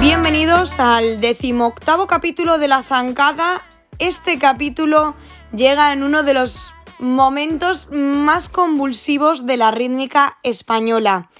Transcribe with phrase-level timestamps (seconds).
[0.00, 3.62] Bienvenidos al decimoctavo capítulo de La Zancada.
[3.98, 5.14] Este capítulo
[5.54, 11.30] llega en uno de los momentos más convulsivos de la rítmica española.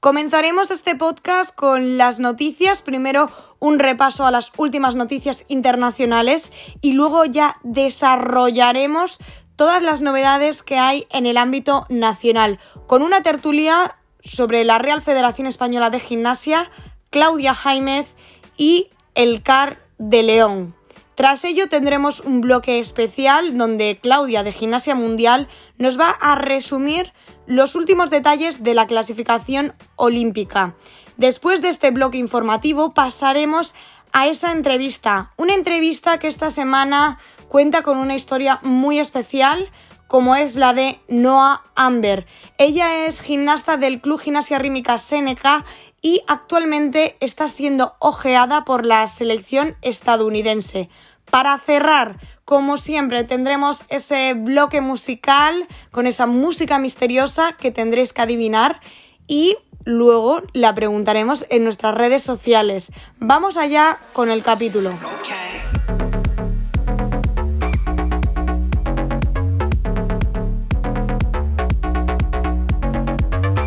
[0.00, 6.52] Comenzaremos este podcast con las noticias, primero un repaso a las últimas noticias internacionales
[6.82, 9.18] y luego ya desarrollaremos
[9.56, 15.02] todas las novedades que hay en el ámbito nacional, con una tertulia sobre la Real
[15.02, 16.70] Federación Española de Gimnasia,
[17.10, 18.14] Claudia Jaimez
[18.56, 20.74] y el CAR de León.
[21.14, 27.12] Tras ello tendremos un bloque especial donde Claudia de Gimnasia Mundial nos va a resumir
[27.46, 30.74] los últimos detalles de la clasificación olímpica.
[31.16, 33.74] Después de este bloque informativo pasaremos
[34.12, 37.18] a esa entrevista, una entrevista que esta semana
[37.54, 39.70] cuenta con una historia muy especial
[40.08, 42.26] como es la de Noah Amber.
[42.58, 45.64] Ella es gimnasta del Club Gimnasia Rímica Seneca
[46.02, 50.88] y actualmente está siendo ojeada por la selección estadounidense.
[51.30, 58.22] Para cerrar, como siempre, tendremos ese bloque musical con esa música misteriosa que tendréis que
[58.22, 58.80] adivinar
[59.28, 62.90] y luego la preguntaremos en nuestras redes sociales.
[63.20, 64.98] Vamos allá con el capítulo.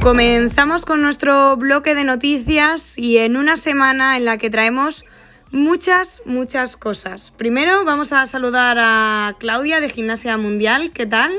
[0.07, 5.03] Comenzamos con nuestro bloque de noticias y en una semana en la que traemos
[5.51, 7.31] muchas, muchas cosas.
[7.31, 10.91] Primero vamos a saludar a Claudia de Gimnasia Mundial.
[10.93, 11.29] ¿Qué tal?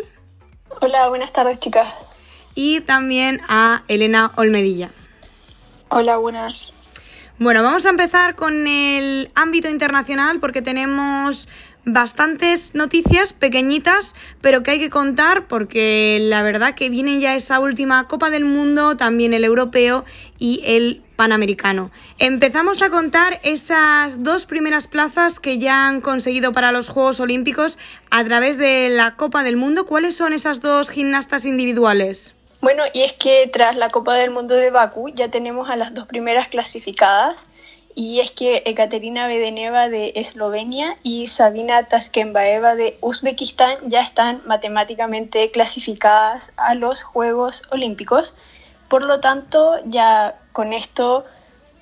[0.83, 1.94] Hola, buenas tardes chicas.
[2.55, 4.91] Y también a Elena Olmedilla.
[5.88, 6.75] Hola, buenas.
[7.38, 11.48] Bueno, vamos a empezar con el ámbito internacional porque tenemos
[11.89, 17.61] bastantes noticias pequeñitas, pero que hay que contar porque la verdad que viene ya esa
[17.61, 20.04] última Copa del Mundo, también el europeo
[20.38, 21.91] y el panamericano.
[22.19, 27.78] Empezamos a contar esas dos primeras plazas que ya han conseguido para los Juegos Olímpicos
[28.10, 29.84] a través de la Copa del Mundo.
[29.84, 32.37] ¿Cuáles son esas dos gimnastas individuales?
[32.60, 35.94] Bueno, y es que tras la Copa del Mundo de Bakú ya tenemos a las
[35.94, 37.48] dos primeras clasificadas
[37.98, 45.50] y es que Ekaterina Bedeneva de Eslovenia y Sabina Tashkenbaeva de Uzbekistán ya están matemáticamente
[45.50, 48.36] clasificadas a los Juegos Olímpicos.
[48.88, 51.25] Por lo tanto, ya con esto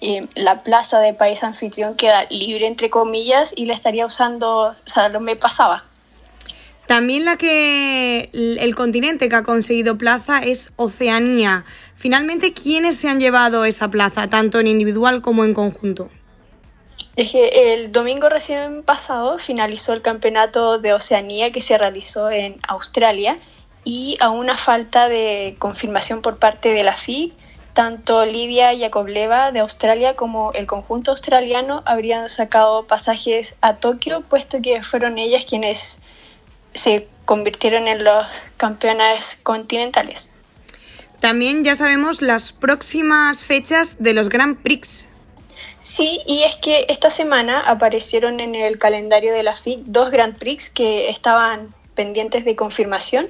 [0.00, 5.36] eh, la plaza de país anfitrión queda libre, entre comillas, y la estaría usando Salomé
[5.36, 5.84] Pasaba.
[6.86, 11.64] También la que el continente que ha conseguido plaza es Oceanía.
[11.96, 16.10] Finalmente, ¿quiénes se han llevado esa plaza, tanto en individual como en conjunto?
[17.16, 22.60] Es que el domingo recién pasado finalizó el campeonato de Oceanía que se realizó en
[22.68, 23.38] Australia
[23.84, 27.32] y a una falta de confirmación por parte de la FIG,
[27.72, 34.60] tanto Lidia Yakovleva de Australia como el conjunto australiano habrían sacado pasajes a Tokio, puesto
[34.60, 36.02] que fueron ellas quienes
[36.74, 38.26] se convirtieron en los
[38.58, 40.35] campeones continentales.
[41.20, 45.08] También ya sabemos las próximas fechas de los Grand Prix.
[45.82, 50.36] Sí, y es que esta semana aparecieron en el calendario de la FIC dos Grand
[50.36, 53.28] Prix que estaban pendientes de confirmación.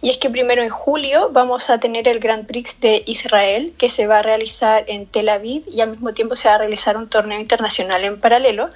[0.00, 3.90] Y es que primero en julio vamos a tener el Grand Prix de Israel, que
[3.90, 6.96] se va a realizar en Tel Aviv y al mismo tiempo se va a realizar
[6.96, 8.70] un torneo internacional en paralelo.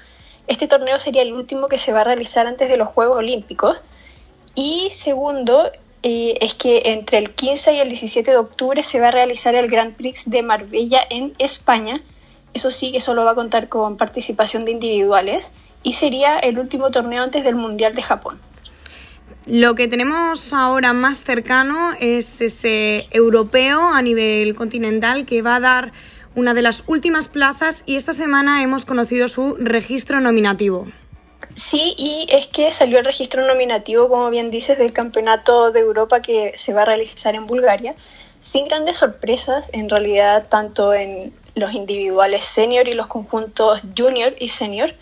[0.46, 3.82] Este torneo sería el último que se va a realizar antes de los Juegos Olímpicos.
[4.54, 5.70] Y segundo,
[6.02, 9.54] eh, es que entre el 15 y el 17 de octubre se va a realizar
[9.54, 12.02] el Grand Prix de Marbella en España.
[12.54, 15.52] Eso sí que solo va a contar con participación de individuales
[15.82, 18.40] y sería el último torneo antes del Mundial de Japón.
[19.46, 25.60] Lo que tenemos ahora más cercano es ese europeo a nivel continental que va a
[25.60, 25.92] dar
[26.34, 30.88] una de las últimas plazas y esta semana hemos conocido su registro nominativo.
[31.54, 36.22] Sí, y es que salió el registro nominativo, como bien dices, del Campeonato de Europa
[36.22, 37.94] que se va a realizar en Bulgaria,
[38.42, 44.48] sin grandes sorpresas, en realidad, tanto en los individuales senior y los conjuntos junior y
[44.48, 44.94] senior.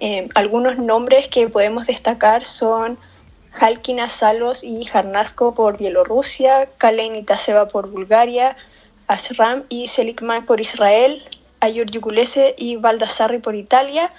[0.00, 2.98] Eh, algunos nombres que podemos destacar son
[3.52, 8.56] Halkina Salos y Jarnasko por Bielorrusia, Kalein Itaseva por Bulgaria,
[9.08, 11.22] Asram y Selikman por Israel,
[11.58, 14.10] Ayur Yukulese y Baldassarri por Italia,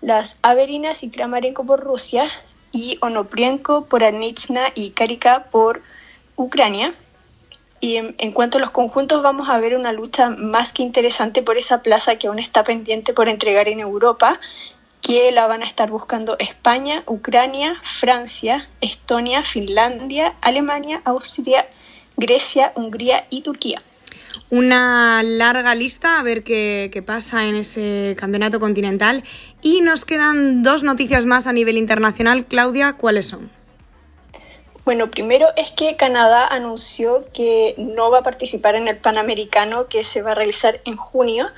[0.00, 2.28] las Averinas y Kramarenko por Rusia
[2.72, 5.82] y Onoprienko por Anitsna y Karika por
[6.36, 6.94] Ucrania.
[7.80, 11.56] Y en, cuanto a los conjuntos, vamos a ver una lucha más que interesante por
[11.56, 14.38] esa plaza que aún está pendiente por entregar en Europa,
[15.00, 21.66] que la van a estar buscando España, Ucrania, Francia, Estonia, Finlandia, Alemania, Austria,
[22.18, 23.80] Grecia, Hungría y Turquía.
[24.50, 29.22] Una larga lista a ver qué, qué, pasa en ese campeonato continental.
[29.62, 32.44] Y nos quedan dos noticias más a nivel internacional.
[32.46, 33.50] Claudia, ¿cuáles son?
[34.84, 40.02] Bueno, primero es que Canadá anunció que no va a participar en el Panamericano que
[40.02, 41.48] se va a realizar en junio.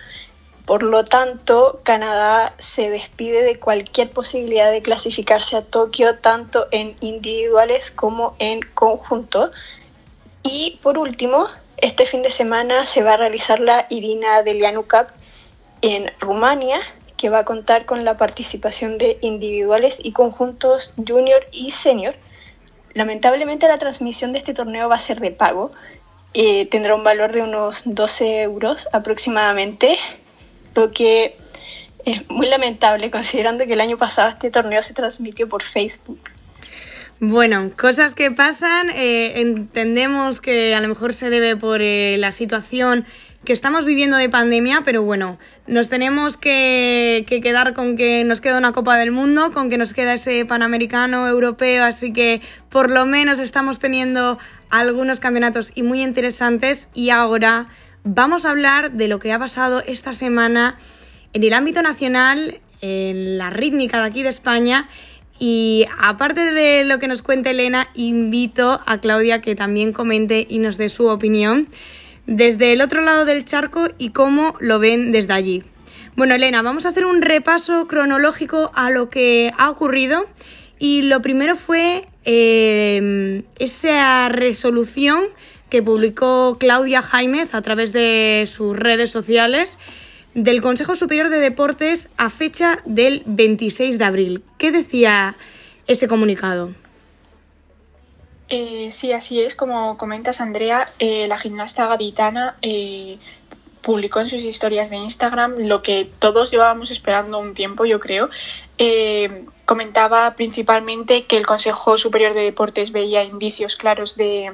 [0.67, 6.95] Por lo tanto, Canadá se despide de cualquier posibilidad de clasificarse a Tokio tanto en
[7.01, 9.51] individuales como en conjunto.
[10.43, 11.47] Y por último,
[11.83, 15.09] este fin de semana se va a realizar la Irina Delianu Cup
[15.83, 16.81] en Rumania,
[17.17, 22.15] que va a contar con la participación de individuales y conjuntos junior y senior.
[22.95, 25.73] Lamentablemente la transmisión de este torneo va a ser de pago.
[26.35, 29.99] Eh, tendrá un valor de unos 12 euros aproximadamente,
[30.77, 31.37] lo que
[32.05, 36.21] es muy lamentable considerando que el año pasado este torneo se transmitió por Facebook.
[37.25, 42.33] Bueno, cosas que pasan, eh, entendemos que a lo mejor se debe por eh, la
[42.33, 43.05] situación
[43.45, 45.39] que estamos viviendo de pandemia, pero bueno,
[45.69, 49.79] nos tenemos que, que, quedar con que nos queda una Copa del Mundo, con que
[49.79, 55.85] nos queda ese Panamericano europeo, así que por lo menos estamos teniendo algunos campeonatos y
[55.85, 56.89] muy interesantes.
[56.93, 57.69] Y ahora
[58.03, 60.77] vamos a hablar de lo que ha pasado esta semana
[61.35, 64.89] en el ámbito nacional, en la rítmica de aquí de España
[65.45, 70.61] y aparte de lo que nos cuente Elena, invito a Claudia que también comente y
[70.61, 71.67] nos dé su opinión
[72.29, 75.65] desde el otro lado del charco y cómo lo ven desde allí.
[76.15, 80.29] Bueno, Elena, vamos a hacer un repaso cronológico a lo que ha ocurrido
[80.79, 85.25] y lo primero fue eh, esa resolución
[85.71, 89.81] que publicó Claudia Jaimez a través de sus redes sociales
[90.35, 94.43] del Consejo Superior de Deportes a fecha del 26 de abril.
[94.59, 95.37] ¿Qué decía
[95.87, 96.73] ese comunicado?
[98.49, 99.57] Eh, sí, así es.
[99.57, 103.19] Como comentas, Andrea, eh, la gimnasta gaditana eh,
[103.81, 108.29] publicó en sus historias de Instagram lo que todos llevábamos esperando un tiempo, yo creo.
[109.65, 114.53] Comentaba principalmente que el Consejo Superior de Deportes veía indicios claros de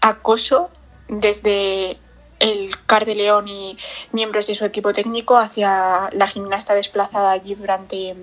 [0.00, 0.70] acoso
[1.08, 1.98] desde
[2.40, 3.76] el Car de León y
[4.12, 8.16] miembros de su equipo técnico hacia la gimnasta desplazada allí durante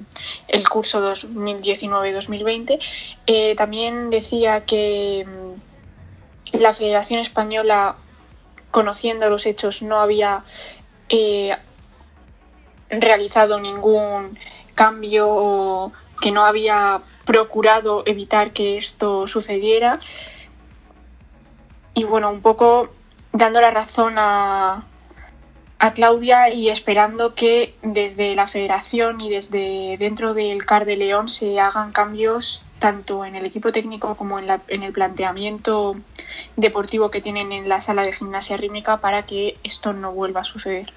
[0.47, 2.79] el curso 2019-2020.
[3.27, 7.95] Eh, también decía que mm, la Federación Española,
[8.71, 10.43] conociendo los hechos, no había
[11.09, 11.55] eh,
[12.89, 14.37] realizado ningún
[14.73, 15.91] cambio o
[16.21, 19.99] que no había procurado evitar que esto sucediera.
[21.93, 22.89] Y bueno, un poco
[23.37, 24.85] dando la razón a,
[25.79, 31.29] a Claudia y esperando que desde la federación y desde dentro del CAR de León
[31.29, 35.95] se hagan cambios tanto en el equipo técnico como en, la, en, el planteamiento
[36.55, 40.43] deportivo que tienen en la sala de gimnasia rítmica para que esto no vuelva a
[40.43, 40.91] suceder.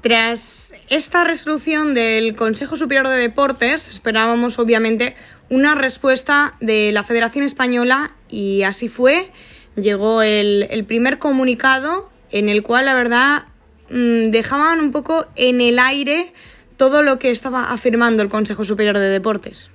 [0.00, 5.14] Tras esta resolución del Consejo Superior de Deportes, esperábamos obviamente
[5.48, 9.30] una respuesta de la Federación Española y así fue
[9.76, 13.44] llegó el, el primer comunicado en el cual la verdad
[13.90, 16.32] mmm, dejaban un poco en el aire
[16.76, 19.70] todo lo que estaba afirmando el Consejo Superior de Deportes.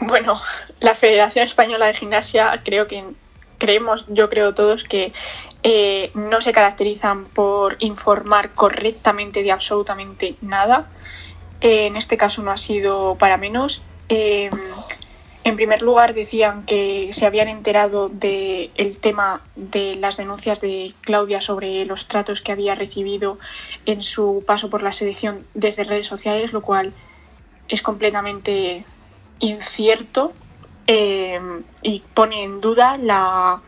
[0.00, 0.40] Bueno,
[0.80, 3.04] la Federación Española de Gimnasia creo que
[3.58, 5.12] creemos, yo creo todos que
[5.62, 10.88] eh, no se caracterizan por informar correctamente de absolutamente nada.
[11.60, 13.84] Eh, en este caso no ha sido para menos.
[14.08, 14.50] Eh,
[15.42, 20.92] en primer lugar, decían que se habían enterado del el tema de las denuncias de
[21.00, 23.38] Claudia sobre los tratos que había recibido
[23.86, 26.92] en su paso por la selección desde redes sociales, lo cual
[27.68, 28.84] es completamente
[29.38, 30.34] incierto
[30.86, 31.40] eh,
[31.82, 33.62] y pone en duda la,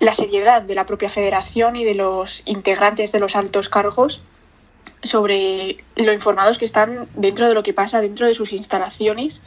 [0.00, 4.24] la seriedad de la propia federación y de los integrantes de los altos cargos
[5.04, 9.42] sobre lo informados que están dentro de lo que pasa dentro de sus instalaciones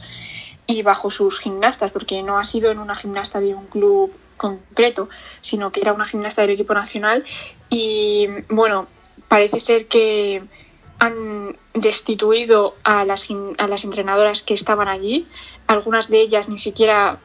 [0.70, 5.08] y bajo sus gimnastas, porque no ha sido en una gimnasta de un club concreto,
[5.40, 7.24] sino que era una gimnasta del equipo nacional.
[7.68, 8.86] Y bueno,
[9.28, 10.42] parece ser que
[10.98, 13.26] han destituido a las,
[13.58, 15.26] a las entrenadoras que estaban allí.
[15.66, 17.18] Algunas de ellas ni siquiera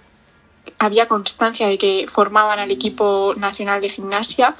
[0.79, 4.55] había constancia de que formaban al equipo nacional de gimnasia.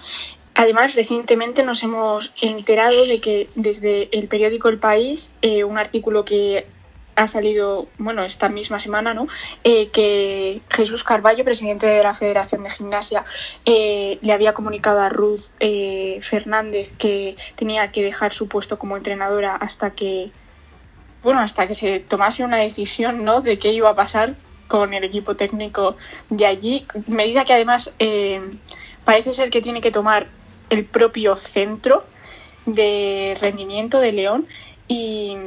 [0.54, 6.24] Además, recientemente nos hemos enterado de que desde el periódico El País, eh, un artículo
[6.24, 6.65] que
[7.16, 9.28] ha salido, bueno, esta misma semana, ¿no?
[9.64, 13.24] Eh, que Jesús Carballo, presidente de la Federación de Gimnasia,
[13.66, 18.98] eh, le había comunicado a Ruth eh, Fernández que tenía que dejar su puesto como
[18.98, 20.32] entrenadora hasta que,
[21.24, 23.42] bueno, hasta que se tomase una decisión, ¿no?
[23.42, 24.36] De qué iba a pasar
[24.68, 25.96] con el equipo técnico
[26.30, 27.94] de allí, medida que además
[29.06, 30.26] parece ser que tiene que tomar
[30.72, 32.04] el propio centro
[32.66, 34.48] de rendimiento de León
[34.88, 35.38] y,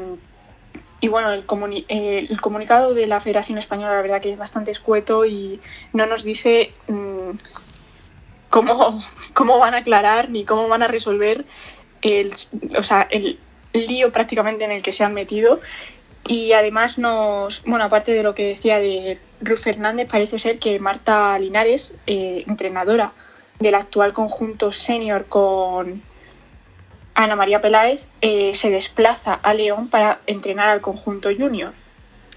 [1.00, 1.44] y bueno, el,
[1.88, 5.60] el, comunicado de la Federación Española la verdad que es bastante escueto y
[5.92, 7.30] no nos dice mm,
[8.50, 9.02] cómo,
[9.32, 11.44] cómo van a aclarar ni cómo van a resolver
[12.02, 12.32] el,
[12.76, 13.38] o sea, el
[13.72, 15.60] lío prácticamente en el que se han metido.
[16.26, 20.78] Y además nos, bueno, aparte de lo que decía de Ruth Fernández, parece ser que
[20.78, 23.12] Marta Linares, eh, entrenadora
[23.60, 26.02] del actual conjunto senior con
[27.18, 31.72] Ana María Peláez, eh, se desplaza a León para entrenar al conjunto junior.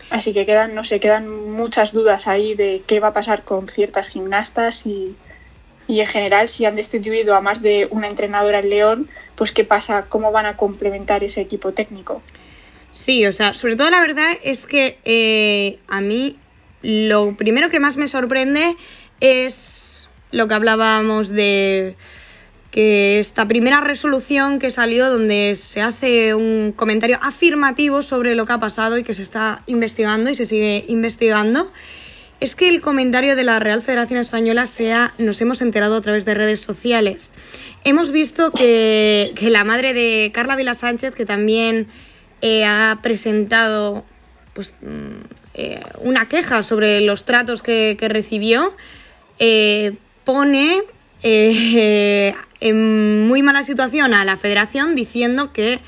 [0.09, 3.67] Así que quedan, no sé, quedan muchas dudas ahí de qué va a pasar con
[3.67, 5.15] ciertas gimnastas y,
[5.87, 9.63] y en general si han destituido a más de una entrenadora en León, pues qué
[9.63, 12.23] pasa, cómo van a complementar ese equipo técnico.
[12.91, 16.37] Sí, o sea, sobre todo la verdad es que eh, a mí
[16.81, 18.75] lo primero que más me sorprende
[19.19, 21.95] es lo que hablábamos de
[22.71, 28.53] que esta primera resolución que salió donde se hace un comentario afirmativo sobre lo que
[28.53, 31.71] ha pasado y que se está investigando y se sigue investigando,
[32.39, 36.25] es que el comentario de la Real Federación Española sea nos hemos enterado a través
[36.25, 37.33] de redes sociales.
[37.83, 41.87] Hemos visto que, que la madre de Carla Vila Sánchez, que también
[42.41, 44.03] eh, ha presentado
[44.53, 45.21] pues, mm,
[45.53, 48.75] eh, una queja sobre los tratos que, recibió,
[49.37, 50.81] eh, pone
[51.23, 55.79] en muy mala situación a la federación diciendo que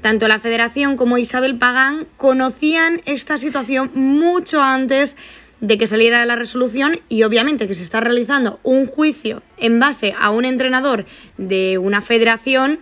[0.00, 5.16] tanto la federación como Isabel Pagán conocían esta situación mucho antes
[5.60, 10.14] de que saliera la resolución y obviamente que se está realizando un juicio en base
[10.18, 11.06] a un entrenador
[11.38, 12.80] de una federación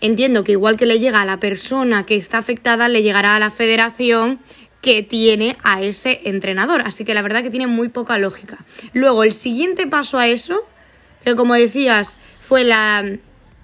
[0.00, 3.38] entiendo que igual que le llega a la persona que está afectada, le llegará a
[3.38, 4.40] la federación
[4.80, 6.82] que tiene a ese entrenador.
[6.82, 8.58] Así que la verdad que tiene muy poca lógica.
[8.92, 10.62] Luego, el siguiente paso a eso,
[11.24, 13.04] que como decías, fue la...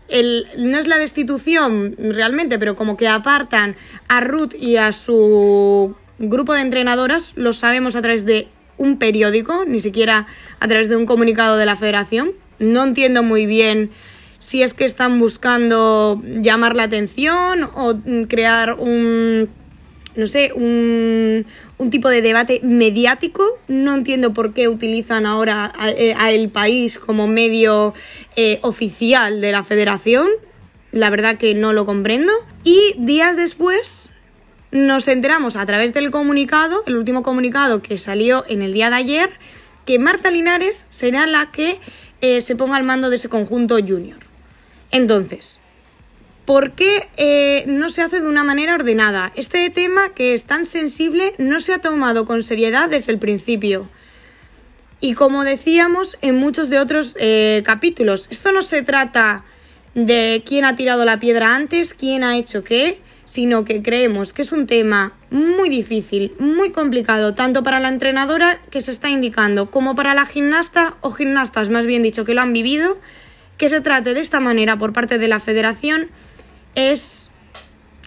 [0.09, 3.75] El, no es la destitución realmente, pero como que apartan
[4.07, 9.65] a Ruth y a su grupo de entrenadoras, lo sabemos a través de un periódico,
[9.67, 10.27] ni siquiera
[10.61, 12.33] a través de un comunicado de la federación.
[12.59, 13.91] No entiendo muy bien
[14.39, 17.95] si es que están buscando llamar la atención o
[18.29, 19.49] crear un,
[20.17, 21.47] no sé, un,
[21.85, 23.59] un tipo de debate mediático.
[23.69, 27.95] No entiendo por qué utilizan ahora a, eh, el país como medio
[28.37, 30.29] eh, oficial de la federación.
[30.91, 32.33] La verdad que no lo comprendo.
[32.65, 34.11] Y días después
[34.71, 38.97] nos enteramos a través del comunicado, el último comunicado que salió en el día de
[38.97, 39.31] ayer,
[39.85, 41.79] que Marta Linares será la que
[42.21, 44.19] eh, se ponga al mando de ese conjunto junior.
[44.91, 45.61] Entonces,
[46.45, 49.33] ¿por qué eh, no se hace de una manera ordenada?
[49.37, 53.89] Este tema que es tan sensible no se ha tomado con seriedad desde el principio.
[55.01, 59.45] Y como decíamos en muchos de otros eh, capítulos, esto no se trata
[59.95, 64.43] de quién ha tirado la piedra antes, quién ha hecho qué, sino que creemos que
[64.43, 69.71] es un tema muy difícil, muy complicado, tanto para la entrenadora que se está indicando,
[69.71, 72.99] como para la gimnasta o gimnastas, más bien dicho, que lo han vivido
[73.57, 76.11] que se trate de esta manera por parte de la federación
[76.75, 77.31] es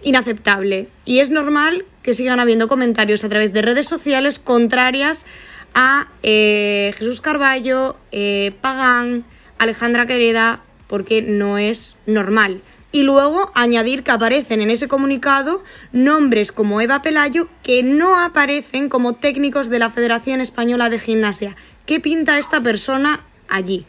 [0.04, 5.26] inaceptable y es normal que sigan habiendo comentarios a través de redes sociales contrarias
[5.74, 9.26] a eh, Jesús Carballo, eh, Pagán,
[9.58, 12.62] Alejandra Quereda, porque no es normal.
[12.92, 18.88] Y luego añadir que aparecen en ese comunicado nombres como Eva Pelayo que no aparecen
[18.90, 21.56] como técnicos de la Federación Española de Gimnasia.
[21.86, 23.86] ¿Qué pinta esta persona allí?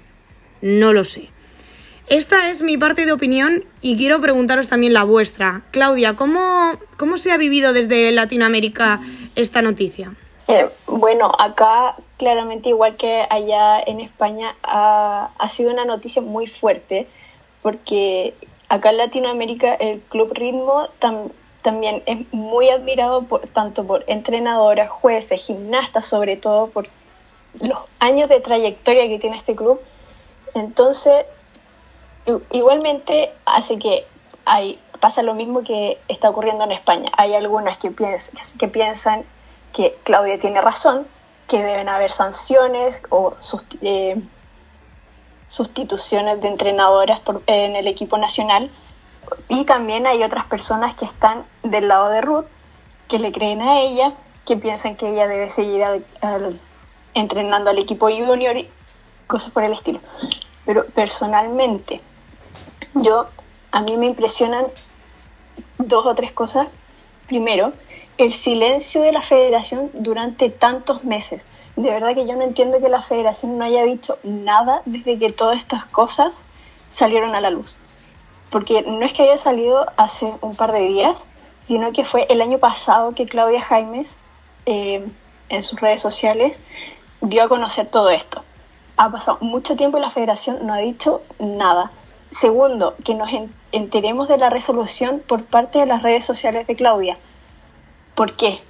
[0.61, 1.31] No lo sé.
[2.11, 5.61] Esta es mi parte de opinión y quiero preguntaros también la vuestra.
[5.73, 9.01] Claudia, ¿cómo, cómo se ha vivido desde Latinoamérica
[9.37, 10.13] esta noticia?
[10.47, 17.07] Eh, bueno, acá claramente igual que allá en España ha, sido una noticia muy fuerte
[17.61, 18.33] porque
[18.71, 20.89] acá en Latinoamérica el Club Ritmo
[21.61, 26.87] también es muy admirado por, tanto por entrenadoras, jueces, gimnastas, sobre todo por
[27.61, 29.79] los años de trayectoria que tiene este club.
[30.55, 31.27] Entonces,
[32.51, 34.07] Igualmente, así que
[34.45, 37.11] hay, pasa lo mismo que está ocurriendo en España.
[37.17, 37.95] Hay algunas que,
[38.59, 39.25] que piensan
[39.73, 41.07] que Claudia tiene razón,
[41.47, 43.35] que deben haber sanciones o
[43.81, 44.21] eh,
[45.49, 48.71] sustituciones de entrenadoras en el equipo nacional.
[49.49, 52.47] Y también hay otras personas que están del lado de Ruth,
[53.09, 54.13] que le creen a ella,
[54.47, 55.83] que piensan que ella debe seguir
[57.15, 58.69] entrenando al equipo junior y
[59.27, 60.01] cosas por el estilo.
[60.67, 62.03] Pero personalmente,
[63.03, 63.27] yo,
[63.71, 64.67] a mí me impresionan
[65.79, 66.69] dos o tres cosas.
[67.27, 67.73] Primero,
[68.17, 71.47] el silencio de la federación durante tantos meses.
[71.77, 75.31] De verdad que yo no entiendo que la federación no haya dicho nada desde que
[75.31, 76.33] todas estas cosas
[76.91, 77.79] salieron a la luz.
[78.51, 81.29] Porque no es que haya salido hace un par de días,
[81.65, 84.17] sino que fue el año pasado que Claudia Jaimes
[84.67, 85.07] eh,
[85.49, 86.61] en sus redes sociales
[87.21, 88.43] dio a conocer todo esto.
[88.97, 91.93] Ha pasado mucho tiempo y la federación no ha dicho nada.
[92.31, 93.31] Segundo, que nos
[93.73, 97.17] enteremos de la resolución por parte de las redes sociales de Claudia.
[98.15, 98.61] ¿Por qué?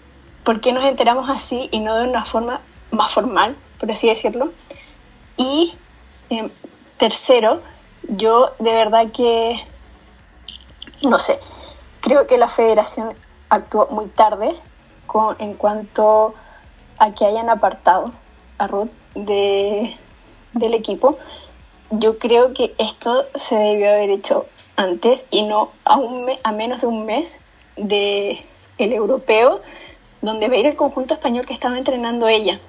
[0.44, 2.60] ¿Por qué nos enteramos así y no de una forma
[2.90, 4.52] más formal, por así decirlo?
[5.36, 5.74] Y
[6.30, 6.50] em,
[6.98, 7.60] tercero,
[8.02, 9.60] yo de verdad que,
[11.02, 11.38] no sé,
[12.00, 13.14] creo que la federación
[13.48, 14.54] actuó muy tarde
[15.06, 16.34] con, en cuanto
[16.98, 18.10] a que hayan apartado
[18.58, 19.96] a Ruth de,
[20.52, 21.18] del equipo.
[21.90, 26.83] Yo creo que esto se debió haber hecho antes y no a, un a menos
[26.83, 27.40] de un mes
[27.76, 28.45] de
[28.76, 29.61] el europeo,
[30.23, 32.61] donde va a ir el conjunto español que estaba entrenando ella.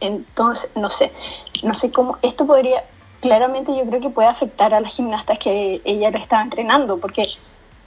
[0.00, 1.12] Entonces, no sé,
[1.62, 2.84] no sé cómo esto podría,
[3.20, 7.28] claramente yo creo que puede afectar a las gimnastas que ella le estaba entrenando, porque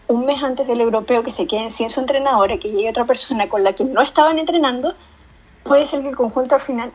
[0.08, 3.50] un mes antes del europeo que se queden sin su entrenadora, que llegue otra persona
[3.50, 4.94] con la que no estaban entrenando,
[5.64, 6.92] puede ser que el conjunto al final,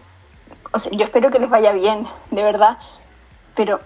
[0.72, 2.78] o sea, yo espero que les vaya bien, de verdad,
[3.54, 3.80] pero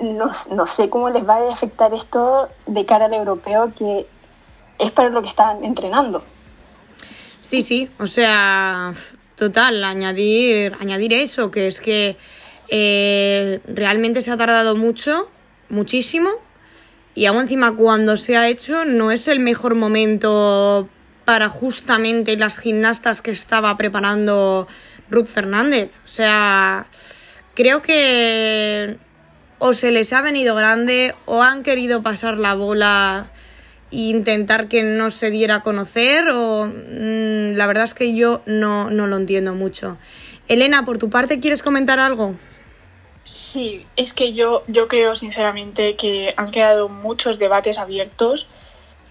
[0.00, 4.06] no, no sé cómo les va a afectar esto de cara al europeo que
[4.78, 6.24] es para lo que están entrenando.
[7.40, 8.92] Sí, sí, o sea,
[9.36, 12.16] total, añadir, añadir eso, que es que
[12.68, 15.28] eh, realmente se ha tardado mucho,
[15.68, 16.30] muchísimo,
[17.14, 20.88] y aún encima cuando se ha hecho no es el mejor momento
[21.24, 24.66] para justamente las gimnastas que estaba preparando
[25.10, 25.90] Ruth Fernández.
[26.04, 26.86] O sea,
[27.54, 28.96] creo que
[29.58, 33.30] o se les ha venido grande o han querido pasar la bola
[33.92, 38.90] intentar que no se diera a conocer o mm, la verdad es que yo no,
[38.90, 39.98] no lo entiendo mucho.
[40.48, 42.34] Elena, por tu parte, ¿quieres comentar algo?
[43.24, 48.48] Sí, es que yo, yo creo sinceramente que han quedado muchos debates abiertos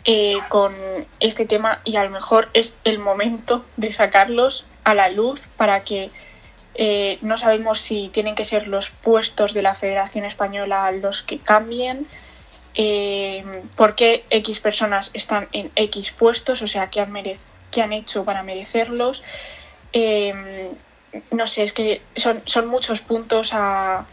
[0.03, 0.73] eh, con
[1.19, 5.83] este tema y a lo mejor es el momento de sacarlos a la luz para
[5.83, 6.09] que
[6.75, 11.37] eh, no sabemos si tienen que ser los puestos de la Federación Española los que
[11.39, 12.07] cambien,
[12.75, 13.43] eh,
[13.75, 17.13] por qué X personas están en X puestos, o sea, qué han,
[17.71, 19.23] qué han hecho para merecerlos.
[19.91, 20.71] Eh,
[21.31, 24.05] no sé, es que son, son muchos puntos a,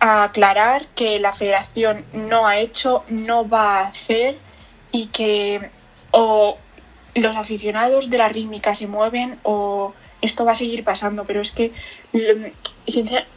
[0.00, 4.36] a, aclarar que la federación no ha hecho, no va a hacer
[4.92, 5.70] y que
[6.10, 6.58] o
[7.14, 9.94] los aficionados de la rítmica se mueven o
[10.26, 11.72] esto va a seguir pasando, pero es que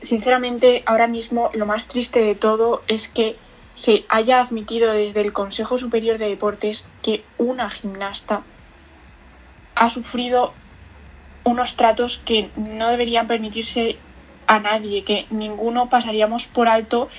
[0.01, 3.35] sinceramente ahora mismo lo más triste de todo es que
[3.75, 8.41] se haya admitido desde el Consejo Superior de Deportes que una gimnasta
[9.75, 10.53] ha sufrido
[11.45, 13.97] unos tratos que no deberían permitirse
[14.47, 17.09] a nadie, que ninguno pasaríamos por alto.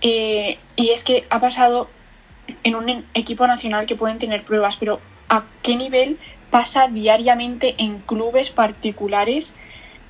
[0.00, 1.88] Eh, y es que ha pasado
[2.64, 6.18] en un equipo nacional que pueden tener pruebas, pero ¿a qué nivel
[6.50, 9.56] pasa diariamente en clubes particulares?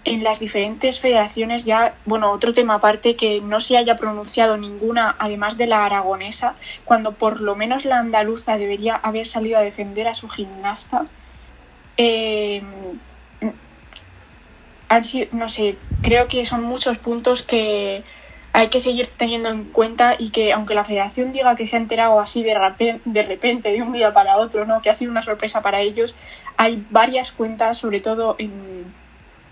[0.04, 5.14] en las diferentes federaciones ya, bueno, otro tema aparte que no se haya pronunciado ninguna,
[5.18, 10.08] además de la aragonesa, cuando por lo menos la andaluza debería haber salido a defender
[10.08, 11.06] a su gimnasta.
[11.96, 12.62] Eh,
[15.32, 18.04] no sé, creo que son muchos puntos que
[18.52, 21.80] hay que seguir teniendo en cuenta y que aunque la federación diga que se ha
[21.80, 24.82] enterado así de repente, de repente, de un día para otro, ¿no?
[24.82, 26.14] que ha sido una sorpresa para ellos,
[26.56, 28.92] hay varias cuentas, sobre todo en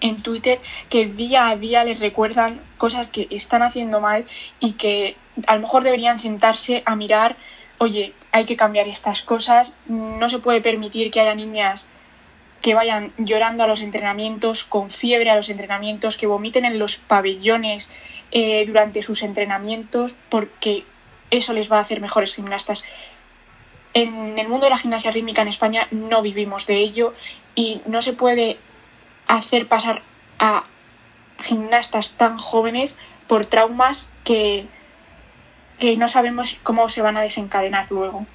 [0.00, 4.26] en Twitter que día a día les recuerdan cosas que están haciendo mal
[4.60, 7.36] y que a lo mejor deberían sentarse a mirar,
[7.78, 11.88] oye, hay que cambiar estas cosas, no se puede permitir que haya niñas
[12.60, 16.96] que vayan llorando a los entrenamientos, con fiebre a los entrenamientos, que vomiten en los
[16.96, 17.92] pabellones
[18.32, 20.84] eh, durante sus entrenamientos, porque
[21.30, 22.82] eso les va a hacer mejores gimnastas.
[23.94, 27.14] En el mundo de la gimnasia rítmica en España no vivimos de ello
[27.54, 28.58] y no se puede
[29.26, 30.02] hacer pasar
[30.38, 30.64] a
[31.42, 34.66] gimnastas tan jóvenes por traumas que,
[35.78, 38.26] que no sabemos cómo se van a desencadenar luego.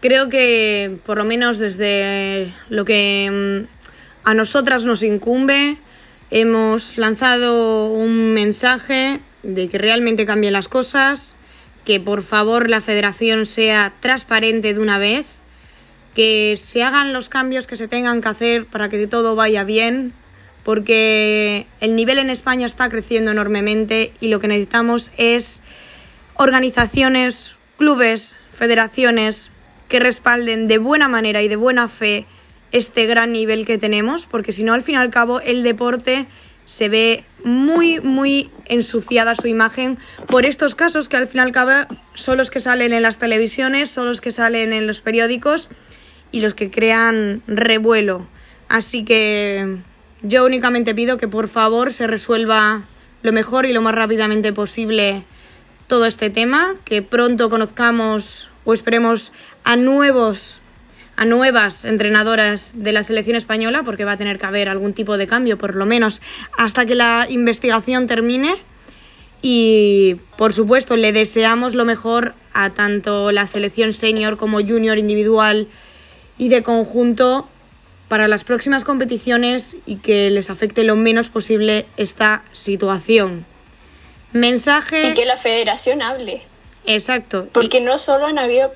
[0.00, 5.76] Creo que por lo menos desde lo que mm, a nosotras nos incumbe,
[6.30, 11.34] hemos lanzado un mensaje de que realmente cambien las cosas,
[11.84, 15.40] que por favor la federación sea transparente de una vez
[16.14, 20.12] que se hagan los cambios que se tengan que hacer para que todo vaya bien,
[20.64, 25.62] porque el nivel en España está creciendo enormemente y lo que necesitamos es
[26.34, 29.50] organizaciones, clubes, federaciones
[29.88, 32.26] que respalden de buena manera y de buena fe
[32.72, 36.26] este gran nivel que tenemos, porque si no, al fin y al cabo, el deporte
[36.64, 41.52] se ve muy, muy ensuciada su imagen por estos casos que al fin y al
[41.52, 45.68] cabo son los que salen en las televisiones, son los que salen en los periódicos
[46.30, 48.28] y los que crean revuelo.
[48.68, 49.78] Así que
[50.22, 52.84] yo únicamente pido que por favor se resuelva
[53.22, 55.24] lo mejor y lo más rápidamente posible
[55.88, 59.32] todo este tema, que pronto conozcamos o esperemos
[59.64, 60.59] a nuevos
[61.20, 65.18] a nuevas entrenadoras de la selección española, porque va a tener que haber algún tipo
[65.18, 66.22] de cambio, por lo menos
[66.56, 68.54] hasta que la investigación termine.
[69.42, 75.68] Y por supuesto, le deseamos lo mejor a tanto la selección senior como junior individual
[76.38, 77.46] y de conjunto
[78.08, 83.44] para las próximas competiciones y que les afecte lo menos posible esta situación.
[84.32, 85.10] Mensaje.
[85.10, 86.40] Y que la federación hable.
[86.86, 87.46] Exacto.
[87.52, 88.72] Porque no solo han habido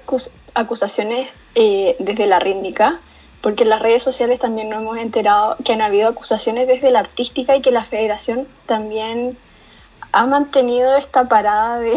[0.53, 3.01] acusaciones eh, desde la rítmica,
[3.41, 7.01] porque en las redes sociales también nos hemos enterado que han habido acusaciones desde la
[7.01, 9.37] artística y que la federación también
[10.13, 11.95] ha mantenido esta parada de,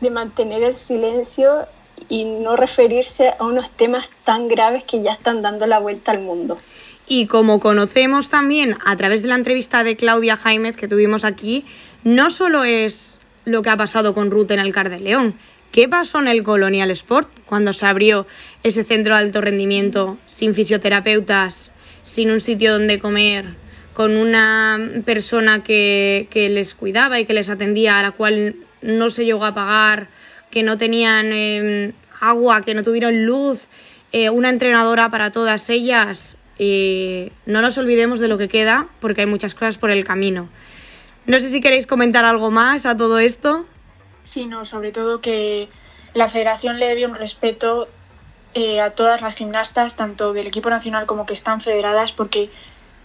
[0.00, 1.66] de mantener el silencio
[2.08, 6.20] y no referirse a unos temas tan graves que ya están dando la vuelta al
[6.20, 6.58] mundo.
[7.06, 11.64] Y como conocemos también a través de la entrevista de Claudia Jaimez que tuvimos aquí,
[12.04, 15.34] no solo es lo que ha pasado con Ruth en el Car de León,
[15.72, 18.26] ¿Qué pasó en el Colonial Sport cuando se abrió
[18.64, 21.70] ese centro de alto rendimiento sin fisioterapeutas,
[22.02, 23.54] sin un sitio donde comer,
[23.94, 29.24] con una persona que, les cuidaba y que les atendía, a la cual no se
[29.24, 30.08] llegó a pagar,
[30.50, 33.68] que no tenían em, agua, que no tuvieron luz,
[34.10, 36.36] eh, una entrenadora para todas ellas?
[37.46, 40.50] no nos olvidemos de lo que queda porque hay muchas cosas por el camino.
[41.24, 43.64] No sé si queréis comentar algo más a todo esto
[44.30, 45.68] sino sobre todo que
[46.14, 47.88] la federación le debe un respeto
[48.54, 52.48] eh, a todas las gimnastas, tanto del equipo nacional como que están federadas, porque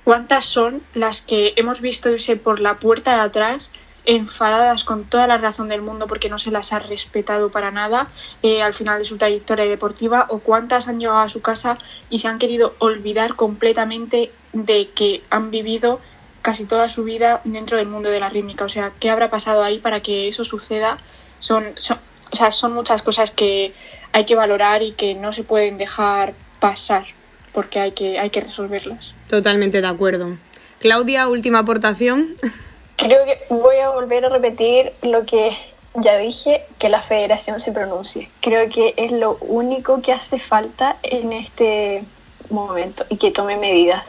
[0.04, 3.72] cuántas son las que hemos visto irse por la puerta de atrás
[4.06, 8.10] enfadadas con toda la razón del mundo porque no se las ha respetado para nada
[8.44, 11.80] eh, al final de su trayectoria deportiva o cuántas han llegado a su casa
[12.12, 16.00] y se han querido olvidar completamente de que han vivido
[16.46, 18.66] casi toda su vida dentro del mundo de la rítmica.
[18.66, 21.00] O sea, ¿qué habrá pasado ahí para que eso suceda?
[21.40, 23.74] Son, o sea, son muchas cosas que
[24.12, 27.08] hay que valorar y que no se pueden dejar pasar
[27.52, 29.16] porque hay que, hay que resolverlas.
[29.28, 30.38] Totalmente de acuerdo.
[30.78, 32.36] Claudia, última aportación.
[32.98, 35.58] Creo que voy a volver a repetir lo que
[35.96, 38.30] ya dije, que la federación se pronuncie.
[38.42, 42.04] Creo que es lo único que hace falta en este
[42.52, 44.06] momento y que tome medidas.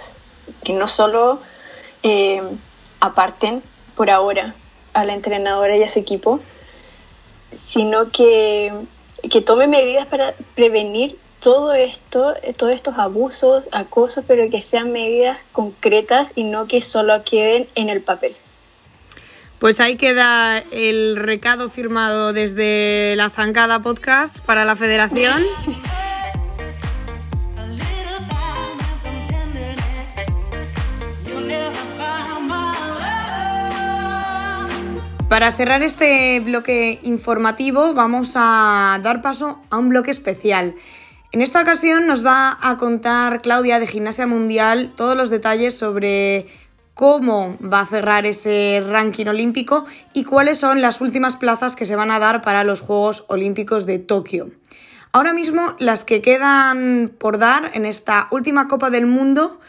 [0.63, 1.41] Que no solo
[2.03, 2.43] eh,
[3.01, 3.63] aparten
[3.97, 4.55] por ahora
[4.93, 6.41] a la entrenadora y a su equipo,
[7.53, 8.73] sino que,
[9.31, 15.39] que tome medidas para prevenir todo esto, todos estos abusos, acosos, pero que sean medidas
[15.53, 18.37] concretas y no que solo queden en el papel.
[19.59, 25.43] Pues ahí queda el recado firmado desde la Zancada Podcast para la Federación.
[35.37, 40.75] Para cerrar este bloque informativo vamos a dar paso a un bloque especial.
[41.31, 46.47] En esta ocasión nos va a contar Claudia de Gimnasia Mundial todos los detalles sobre
[46.95, 51.97] cómo va a cerrar ese ranking olímpico y cuáles son las últimas plazas que se
[51.97, 54.53] van a dar para los Juegos Olímpicos de Tokio.
[55.13, 59.61] Ahora mismo las que quedan por dar en esta última Copa del Mundo,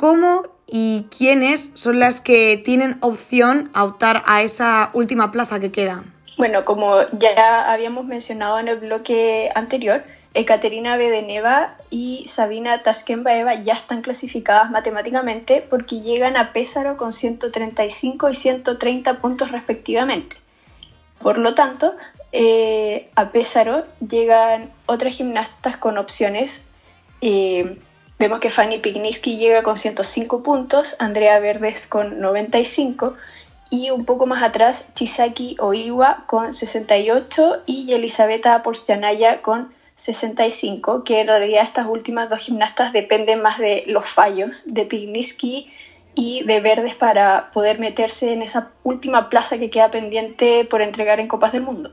[0.00, 5.70] cómo y quiénes son las que tienen opción a optar a esa última plaza que
[5.70, 6.04] queda.
[6.38, 13.74] Bueno, como ya habíamos mencionado en el bloque anterior, Ekaterina Bedeneva y Sabina Taskembaeva ya
[13.74, 20.36] están clasificadas matemáticamente porque llegan a Pésaro con 135 y 130 puntos respectivamente.
[21.18, 21.94] Por lo tanto,
[22.32, 26.64] eh, a Pésaro llegan otras gimnastas con opciones
[27.20, 27.76] eh,
[28.20, 33.14] Vemos que Fanny Pigniski llega con 105 puntos, Andrea Verdes con 95
[33.70, 41.22] y un poco más atrás Chisaki Oiwa con 68 y Elisabetta Porcianaya con 65, que
[41.22, 45.72] en realidad estas últimas dos gimnastas dependen más de los fallos de Pigniski
[46.14, 51.20] y de Verdes para poder meterse en esa última plaza que queda pendiente por entregar
[51.20, 51.90] en Copas del Mundo.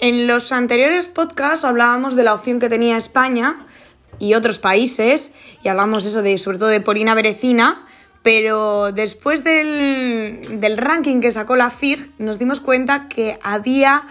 [0.00, 3.64] En los anteriores podcasts hablábamos de la opción que tenía España
[4.20, 5.32] y otros países,
[5.64, 7.84] y hablamos eso de sobre todo de Polina Berecina,
[8.22, 14.06] pero después del, del ranking que sacó la FIG nos dimos cuenta que había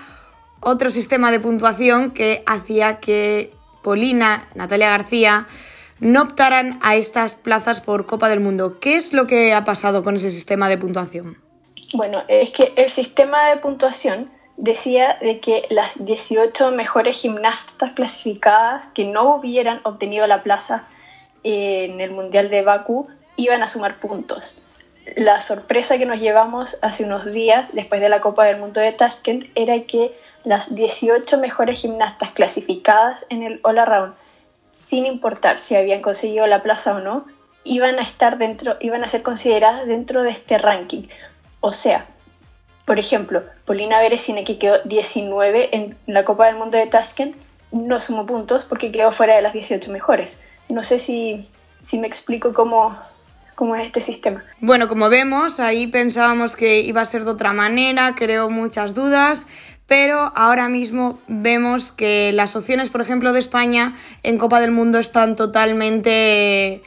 [0.59, 5.47] otro sistema de puntuación que hacía que Polina, Natalia García,
[5.99, 8.79] no optaran a estas plazas por Copa del Mundo.
[8.79, 11.37] ¿Qué es lo que ha pasado con ese sistema de puntuación?
[11.93, 18.87] Bueno, es que el sistema de puntuación decía de que las 18 mejores gimnastas clasificadas
[18.87, 20.85] que no hubieran obtenido la plaza
[21.43, 24.61] en el Mundial de Bakú iban a sumar puntos.
[25.15, 28.91] La sorpresa que nos llevamos hace unos días, después de la Copa del Mundo de
[28.91, 34.13] Tashkent, era que las 18 mejores gimnastas clasificadas en el All Around,
[34.71, 37.25] sin importar si habían conseguido la plaza o no,
[37.63, 41.03] iban a estar dentro, iban a ser consideradas dentro de este ranking.
[41.61, 42.05] O sea,
[42.89, 47.35] por ejemplo, Polina Beresine, que quedó 19 en la Copa del Mundo de Tashkent,
[47.71, 50.41] no sumó puntos porque quedó fuera de las 18 mejores.
[50.69, 51.47] No sé si,
[51.93, 54.43] me explico cómo es este sistema.
[54.59, 59.45] Bueno, como vemos, ahí pensábamos que iba a ser de otra manera, creo muchas dudas,
[59.85, 64.97] pero ahora mismo vemos que las opciones, por ejemplo, de España en Copa del Mundo
[64.97, 66.81] están totalmente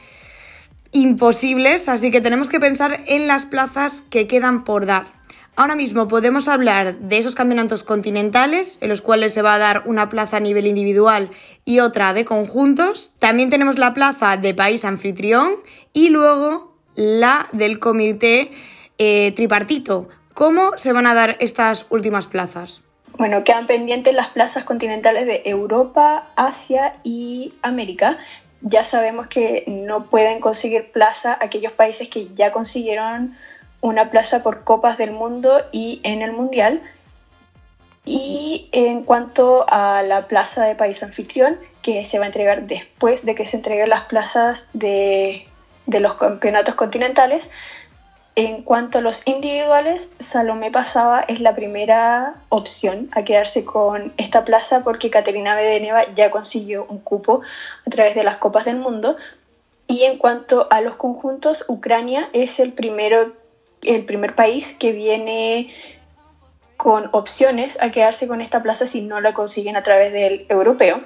[0.91, 5.12] imposibles, así que tenemos que pensar en las plazas que quedan por dar.
[5.55, 9.83] Ahora mismo podemos hablar de esos campeonatos continentales, en los cuales se va a dar
[9.85, 11.29] una plaza a nivel individual
[11.63, 13.13] y otra de conjuntos.
[13.19, 15.57] También tenemos la plaza de país anfitrión
[15.93, 18.51] y luego la del comité
[18.97, 20.09] eh, tripartito.
[20.33, 22.81] ¿Cómo se van a dar estas últimas plazas?
[23.19, 28.17] Bueno, quedan pendientes las plazas continentales de Europa, Asia y América.
[28.61, 33.35] Ya sabemos que no pueden conseguir plaza aquellos países que ya consiguieron
[33.83, 36.81] una plaza por Copas del Mundo y en el Mundial.
[38.05, 43.25] Y en cuanto a la plaza de país anfitrión, que se va a entregar después
[43.25, 45.45] de que se entreguen las plazas de,
[45.85, 47.51] de los campeonatos continentales,
[48.35, 54.45] en cuanto a los individuales, Salomé Pasaba es la primera opción a quedarse con esta
[54.45, 57.41] plaza porque Caterina Bedeneva ya consiguió un cupo
[57.85, 59.17] a través de las Copas del Mundo.
[59.87, 63.42] Y en cuanto a los conjuntos, Ucrania es el primero
[63.85, 65.73] el primer país que viene
[66.77, 71.01] con opciones a quedarse con esta plaza si no la consiguen a través del europeo.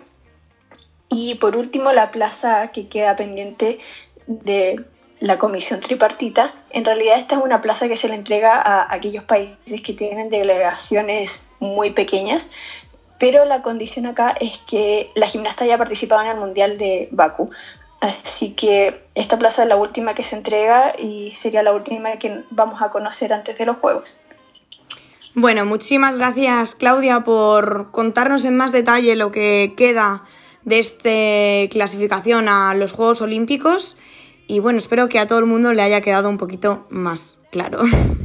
[1.09, 3.79] Y por último, la plaza que queda pendiente
[4.25, 4.83] de
[5.19, 9.23] la comisión tripartita, en realidad esta es una plaza que se le entrega a aquellos
[9.23, 12.51] países que tienen delegaciones muy pequeñas,
[13.19, 17.49] pero la condición acá es que la gimnasta haya participado en el Mundial de Bakú.
[17.99, 22.43] Así que esta plaza es la última que se entrega y sería la última que
[22.51, 24.19] vamos a conocer antes de los Juegos.
[25.33, 30.23] Bueno, muchísimas gracias Claudia por contarnos en más detalle lo que queda
[30.63, 33.97] de esta clasificación a los Juegos Olímpicos
[34.47, 37.83] y bueno, espero que a todo el mundo le haya quedado un poquito más claro.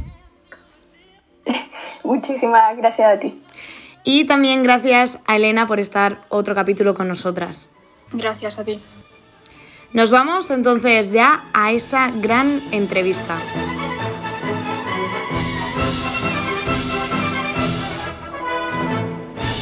[2.03, 3.39] Muchísimas gracias a ti.
[4.03, 7.67] Y también gracias a Elena por estar otro capítulo con nosotras.
[8.11, 8.79] Gracias a ti.
[9.93, 13.37] Nos vamos entonces ya a esa gran entrevista.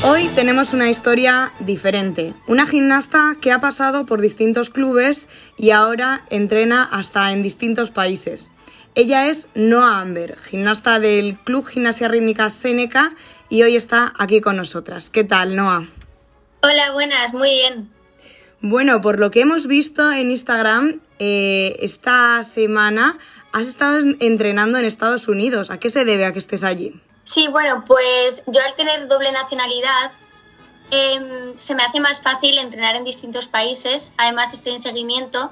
[0.06, 2.34] Hoy tenemos una historia diferente.
[2.48, 8.52] Una gimnasta que ha pasado por distintos clubes y ahora entrena hasta en distintos países.
[8.96, 13.16] Ella es Noah Amber, gimnasta del Club Gimnasia Rítmica Seneca
[13.50, 15.10] y hoy está aquí con nosotras.
[15.10, 15.90] ¿Qué tal, Noah?
[16.62, 18.01] Hola, buenas, muy bien.
[18.64, 23.18] Bueno, por lo que hemos visto en Instagram, eh, esta semana
[23.52, 25.72] has estado entrenando en Estados Unidos.
[25.72, 26.94] ¿A qué se debe a que estés allí?
[27.24, 30.12] Sí, bueno, pues yo al tener doble nacionalidad
[30.92, 34.12] em, se me hace más fácil entrenar en distintos países.
[34.18, 35.52] Además estoy en seguimiento,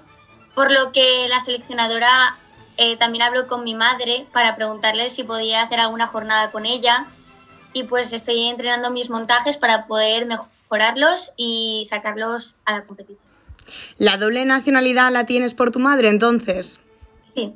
[0.54, 2.38] por lo que la seleccionadora
[2.78, 7.08] eh, también habló con mi madre para preguntarle si podía hacer alguna jornada con ella.
[7.74, 13.19] Y pues estoy entrenando mis montajes para poder mejorar mejorarlos y sacarlos a la competición.
[13.97, 16.79] ¿La doble nacionalidad la tienes por tu madre entonces?
[17.34, 17.53] Sí.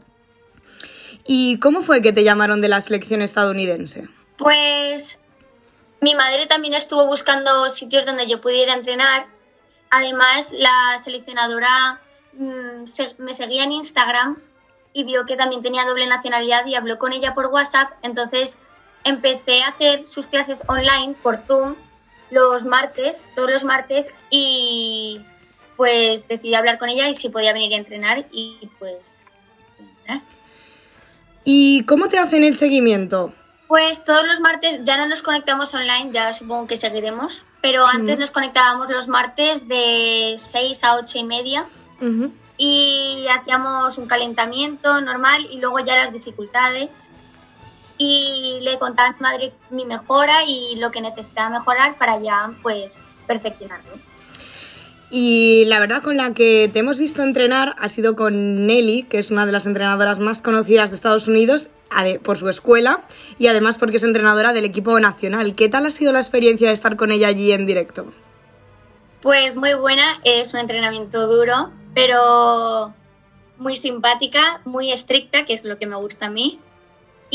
[1.28, 4.10] ¿Y cómo fue que te llamaron de la selección estadounidense?
[4.38, 5.20] Pues
[6.02, 9.28] mi madre también estuvo buscando sitios donde yo pudiera entrenar.
[9.92, 12.02] Además, la seleccionadora
[12.34, 12.86] mm,
[13.20, 14.42] me seguía en Instagram
[14.92, 17.92] y vio que también tenía doble nacionalidad y habló con ella por WhatsApp.
[18.02, 18.58] Entonces
[19.04, 21.76] empecé a hacer sus clases online por Zoom
[22.34, 25.22] los martes, todos los martes, y
[25.78, 29.24] pues decidí hablar con ella y si podía venir a entrenar y pues...
[31.46, 33.34] ¿Y cómo te hacen el seguimiento?
[33.68, 38.20] Pues todos los martes ya no nos conectamos online, ya supongo que seguiremos, pero antes
[38.20, 41.66] nos conectábamos los martes de 6 a 8 y media
[42.58, 47.10] y hacíamos un calentamiento normal y luego ya las dificultades
[48.06, 52.52] y le contaba a mi madre mi mejora y lo que necesitaba mejorar para ya
[52.62, 53.94] pues perfeccionarlo.
[55.10, 59.20] Y la verdad con la que te hemos visto entrenar ha sido con Nelly, que
[59.20, 61.70] es una de las entrenadoras más conocidas de Estados Unidos
[62.24, 63.04] por su escuela
[63.38, 65.56] y además porque es entrenadora del equipo nacional.
[65.56, 68.12] ¿Qué tal ha sido la experiencia de estar con ella allí en directo?
[69.22, 72.94] Pues muy buena, es un entrenamiento duro, pero
[73.58, 76.60] muy simpática, muy estricta, que es lo que me gusta a mí,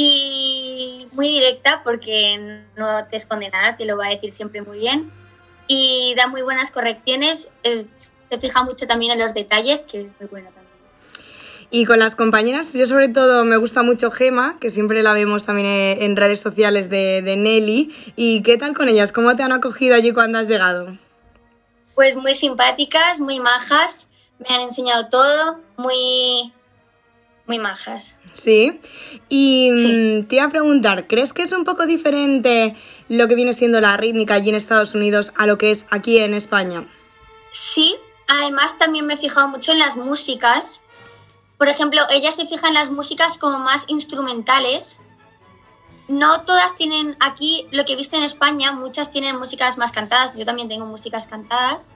[0.01, 4.79] y muy directa porque no te esconde nada, te lo va a decir siempre muy
[4.79, 5.11] bien
[5.67, 7.49] y da muy buenas correcciones.
[7.65, 10.69] se fija mucho también en los detalles, que es muy bueno también.
[11.73, 15.45] Y con las compañeras, yo sobre todo me gusta mucho Gema, que siempre la vemos
[15.45, 15.67] también
[16.01, 17.93] en redes sociales de, de Nelly.
[18.15, 19.11] ¿Y qué tal con ellas?
[19.11, 20.97] ¿Cómo te han acogido allí cuando has llegado?
[21.97, 24.07] Pues muy simpáticas, muy majas,
[24.39, 26.53] me han enseñado todo, muy,
[27.49, 28.19] muy majas.
[28.33, 28.81] Sí.
[29.29, 32.77] Y mm, te iba a preguntar, ¿crees que es un poco diferente
[33.09, 36.19] lo que viene siendo la rítmica allí en Estados Unidos a lo que es aquí
[36.19, 36.87] en España?
[37.53, 37.97] Sí,
[38.29, 40.83] además también me he fijado mucho en las músicas.
[41.57, 44.99] Por ejemplo, ella se fija en las músicas como más instrumentales.
[46.07, 50.37] No todas tienen aquí, lo que he visto en España, muchas tienen músicas más cantadas.
[50.37, 51.95] Yo también tengo músicas cantadas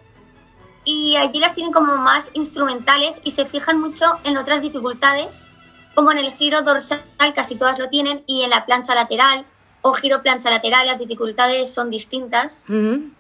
[0.85, 5.49] y allí las tienen como más instrumentales y se fijan mucho en otras dificultades,
[5.95, 7.03] como en el giro dorsal
[7.35, 9.47] casi todas lo tienen y en la plancha lateral
[9.83, 12.65] o giro plancha lateral las dificultades son distintas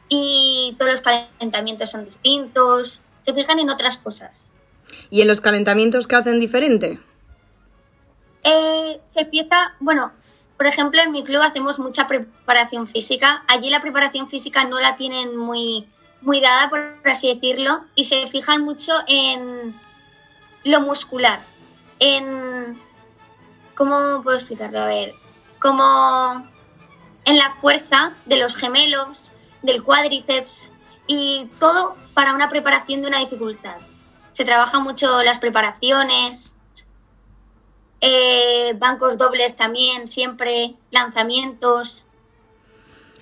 [0.08, 4.48] y todos los calentamientos son distintos, se fijan en otras cosas.
[5.10, 6.98] ¿Y en los calentamientos qué hacen diferente?
[8.44, 10.12] Eh, se empieza, bueno,
[10.56, 13.44] por ejemplo, en mi club hacemos mucha preparación física.
[13.48, 15.88] Allí la preparación física no la tienen muy,
[16.22, 19.78] muy dada, por así decirlo, y se fijan mucho en
[20.64, 21.40] lo muscular,
[21.98, 22.80] en...
[23.74, 24.80] ¿Cómo puedo explicarlo?
[24.80, 25.14] A ver,
[25.58, 26.46] como
[27.24, 29.32] en la fuerza de los gemelos,
[29.62, 30.72] del cuádriceps
[31.06, 33.76] y todo para una preparación de una dificultad.
[34.30, 36.58] Se trabaja mucho las preparaciones,
[38.00, 42.06] eh, bancos dobles también, siempre, lanzamientos,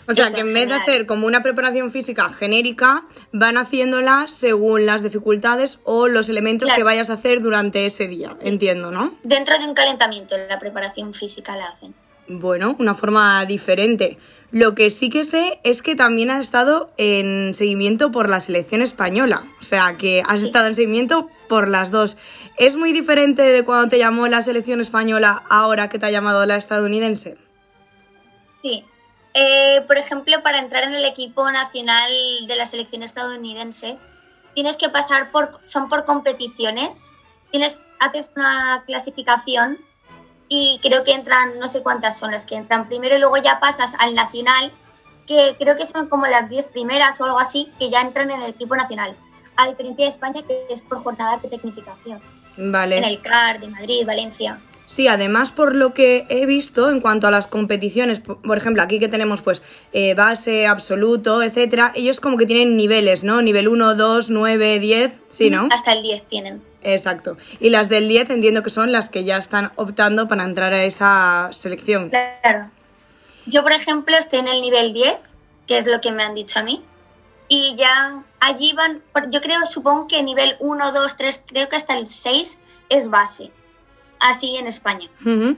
[0.07, 4.87] o sea, que en vez de hacer como una preparación física genérica, van haciéndola según
[4.87, 8.37] las dificultades o los elementos que vayas a hacer durante ese día.
[8.41, 9.15] Entiendo, ¿no?
[9.23, 11.95] Dentro de un calentamiento, la preparación física la hacen.
[12.29, 14.19] Bueno, una forma diferente.
[14.53, 18.83] Lo que sí que sé es que también has estado en seguimiento por la selección
[18.83, 19.45] española.
[19.61, 22.17] O sea, que has estado en seguimiento por las dos.
[22.57, 26.45] ¿Es muy diferente de cuando te llamó la selección española ahora que te ha llamado
[26.47, 27.37] la estadounidense?
[28.63, 28.85] Sí,
[29.35, 32.11] eh, por ejemplo, para entrar en el equipo nacional
[32.47, 33.97] de la selección estadounidense,
[34.55, 37.13] tienes que pasar por, son por competiciones,
[37.51, 39.79] tienes, haces una clasificación
[40.49, 43.61] y creo que entran, no sé cuántas son las que entran primero y luego ya
[43.61, 44.73] pasas al nacional,
[45.27, 48.43] que creo que son como las 10 primeras o algo así, que ya entran en
[48.43, 49.15] el equipo nacional,
[49.57, 52.21] a diferencia de España que es por jornadas de tecnificación.
[52.57, 52.99] Vale.
[52.99, 54.61] En el CAR de Madrid, Valencia.
[54.91, 58.99] Sí, además por lo que he visto en cuanto a las competiciones, por ejemplo, aquí
[58.99, 63.41] que tenemos pues eh, base, absoluto, etcétera, ellos como que tienen niveles, ¿no?
[63.41, 65.69] Nivel 1, 2, 9, 10, ¿sí, no?
[65.71, 66.63] Hasta el 10 tienen.
[66.83, 67.37] Exacto.
[67.61, 70.83] Y las del 10 entiendo que son las que ya están optando para entrar a
[70.83, 72.11] esa selección.
[72.11, 72.69] Claro.
[73.47, 75.15] Yo, por ejemplo, estoy en el nivel 10,
[75.69, 76.83] que es lo que me han dicho a mí.
[77.47, 81.97] Y ya allí van, yo creo, supongo que nivel 1, 2, 3, creo que hasta
[81.97, 83.53] el 6 es base
[84.21, 85.09] así en España.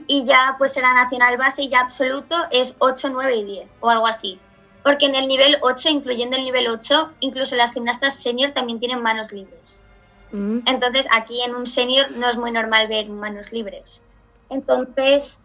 [0.07, 3.89] Y ya pues será nacional base y ya absoluto es 8, 9 y 10 o
[3.89, 4.39] algo así.
[4.83, 9.01] Porque en el nivel 8, incluyendo el nivel 8, incluso las gimnastas senior también tienen
[9.01, 9.83] manos libres.
[10.31, 10.59] Mm.
[10.65, 14.03] Entonces aquí en un senior no es muy normal ver manos libres.
[14.49, 15.43] Entonces,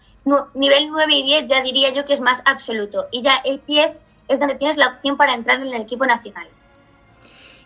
[0.54, 3.06] nivel 9 y 10 ya diría yo que es más absoluto.
[3.10, 3.92] Y ya el 10
[4.28, 6.48] es donde tienes la opción para entrar en el equipo nacional.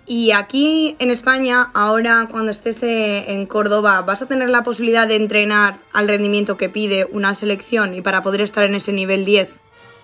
[0.06, 5.06] Y aquí en España, ahora cuando estés eh, en Córdoba, ¿vas a tener la posibilidad
[5.06, 9.24] de entrenar al rendimiento que pide una selección y para poder estar en ese nivel
[9.24, 9.50] 10?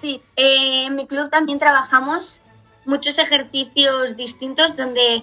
[0.01, 2.43] Sí, eh, en mi club también trabajamos
[2.85, 5.23] muchos ejercicios distintos donde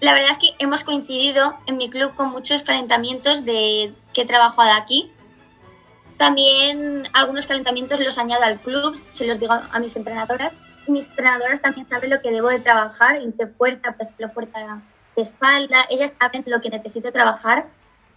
[0.00, 4.26] la verdad es que hemos coincidido en mi club con muchos calentamientos de que he
[4.26, 5.10] trabajado aquí.
[6.16, 10.52] También algunos calentamientos los añado al club, se los digo a mis entrenadoras
[10.88, 14.82] mis entrenadoras también saben lo que debo de trabajar, en qué fuerza, por ejemplo, fuerza
[15.16, 17.66] de espalda, ellas saben lo que necesito trabajar.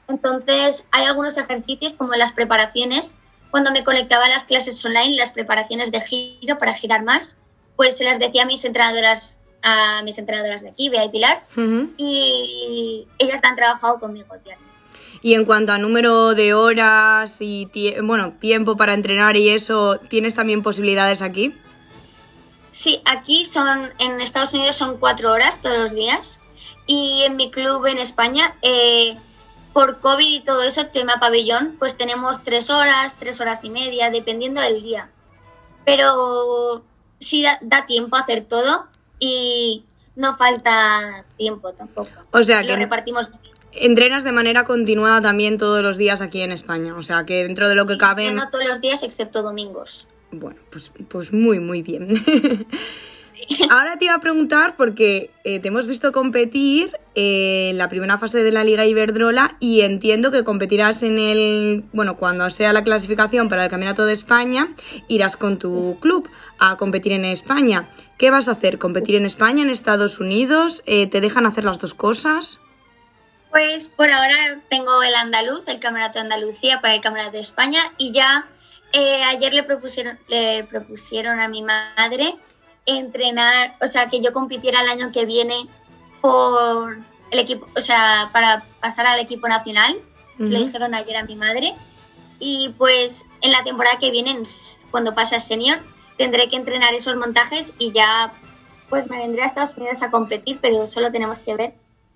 [0.07, 3.15] Entonces, hay algunos ejercicios como las preparaciones,
[3.51, 7.37] cuando me conectaba a las clases online, las preparaciones de giro para girar más,
[7.75, 11.43] pues se las decía a mis entrenadoras, a mis entrenadoras de aquí, Bea y Pilar,
[11.97, 14.35] y ellas han trabajado conmigo
[15.21, 17.69] Y en cuanto a número de horas y
[18.03, 21.55] bueno, tiempo para entrenar y eso, ¿tienes también posibilidades aquí?
[22.79, 26.39] Sí, aquí son, en Estados Unidos son cuatro horas todos los días
[26.87, 29.17] Y en mi club en España, eh,
[29.73, 34.09] por COVID y todo eso, tema pabellón, pues tenemos tres horas, tres horas y media,
[34.11, 35.09] dependiendo del día.
[35.83, 36.85] Pero
[37.19, 38.87] sí da, da tiempo a hacer todo
[39.19, 39.83] y
[40.15, 42.11] no falta tiempo tampoco.
[42.31, 43.27] O sea Lo que repartimos.
[43.73, 46.95] entrenas de manera continuada también todos los días aquí en España.
[46.95, 48.31] O sea que dentro de lo que cabe.
[48.31, 50.07] No todos los días excepto domingos.
[50.31, 52.07] Bueno, pues, pues muy, muy bien.
[53.69, 58.17] Ahora te iba a preguntar porque eh, te hemos visto competir eh, en la primera
[58.17, 62.83] fase de la Liga Iberdrola y entiendo que competirás en el, bueno, cuando sea la
[62.83, 64.67] clasificación para el Campeonato de España,
[65.07, 67.89] irás con tu club a competir en España.
[68.17, 68.77] ¿Qué vas a hacer?
[68.77, 70.83] ¿Competir en España, en Estados Unidos?
[70.85, 72.59] Eh, ¿Te dejan hacer las dos cosas?
[73.49, 77.81] Pues por ahora tengo el andaluz, el Campeonato de Andalucía para el Campeonato de España
[77.97, 78.47] y ya
[78.93, 82.35] eh, ayer le propusieron, le propusieron a mi madre
[82.85, 85.67] entrenar, o sea, que yo compitiera el año que viene
[86.21, 86.97] por
[87.31, 89.99] el equipo, o sea, para pasar al equipo nacional.
[90.37, 90.65] Se lo Ujú.
[90.65, 91.75] dijeron ayer a mi madre.
[92.39, 94.43] Y pues en la temporada que viene, en-
[94.91, 95.79] cuando pase a senior,
[96.17, 98.33] tendré que entrenar esos montajes y ya
[98.89, 101.73] pues me vendré a Estados Unidos a competir, pero solo tenemos que ver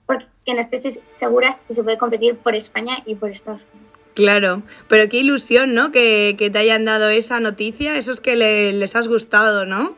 [0.07, 3.82] porque no estoy segura si se puede competir por España y por Estados Unidos.
[4.13, 5.91] Claro, pero qué ilusión, ¿no?
[5.91, 9.95] Que, que te hayan dado esa noticia, eso es que le- les has gustado, ¿no?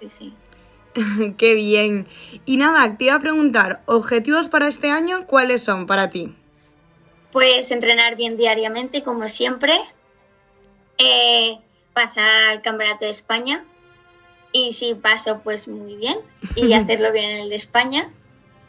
[0.00, 0.32] Sí, sí.
[1.38, 2.06] Qué bien.
[2.44, 6.34] Y nada, te iba a preguntar, ¿objetivos para este año cuáles son para ti?
[7.32, 9.74] Pues entrenar bien diariamente, como siempre.
[10.98, 11.58] Eh,
[11.92, 13.64] pasar al Campeonato de España.
[14.52, 16.18] Y si paso, pues muy bien.
[16.54, 18.10] Y hacerlo bien en el de España.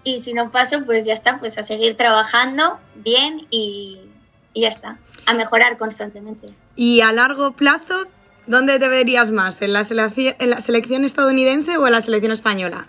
[0.04, 1.40] Y si no paso, pues ya está.
[1.40, 4.02] Pues a seguir trabajando bien y,
[4.58, 4.98] y ya está.
[5.28, 6.48] A mejorar constantemente.
[6.76, 8.08] Y a largo plazo,
[8.48, 9.62] ¿dónde te verías más?
[9.62, 12.88] ¿En la, selección, en la selección estadounidense o en la selección española?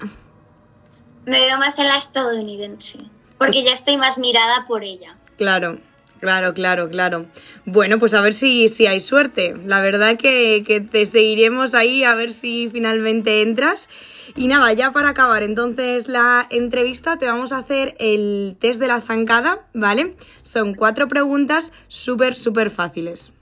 [1.26, 3.00] Me veo más en la estadounidense.
[3.36, 5.16] Porque ya estoy más mirada por ella.
[5.36, 5.78] Claro,
[6.20, 7.26] claro, claro, claro.
[7.64, 9.56] Bueno, pues a ver si, si hay suerte.
[9.64, 13.88] La verdad que, que te seguiremos ahí a ver si finalmente entras.
[14.36, 18.86] Y nada, ya para acabar entonces la entrevista te vamos a hacer el test de
[18.86, 20.16] la zancada, ¿vale?
[20.42, 23.32] Son cuatro preguntas súper, súper fáciles.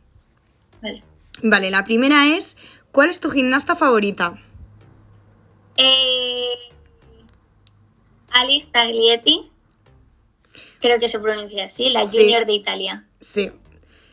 [0.81, 1.03] Vale.
[1.43, 2.57] Vale, la primera es,
[2.93, 4.39] ¿cuál es tu gimnasta favorita?
[5.77, 6.55] Eh,
[8.31, 9.51] Alice Taglietti,
[10.87, 12.19] creo que se pronuncia así, la Sí.
[12.19, 13.05] junior de Italia.
[13.21, 13.51] Sí.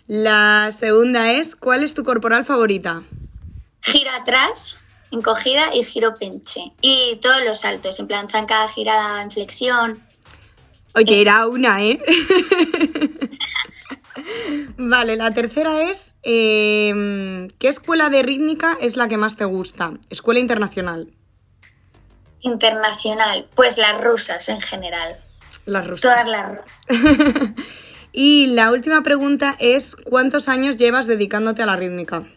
[0.07, 3.03] La segunda es, ¿cuál es tu corporal favorita?
[3.81, 4.77] Giro atrás,
[5.11, 6.71] encogida y giro penche.
[6.81, 10.01] Y todos los saltos, en plan zancada, girada, en flexión.
[10.95, 12.01] Oye, era una, ¿eh?
[14.77, 19.93] vale, la tercera es, eh, ¿qué escuela de rítmica es la que más te gusta?
[20.09, 21.09] Escuela internacional.
[22.41, 25.15] Internacional, pues las rusas en general.
[25.65, 26.23] Las rusas.
[26.23, 27.55] Todas las rusas.
[28.11, 32.27] y la última pregunta es, ¿cuántos años llevas dedicándote a la rítmica?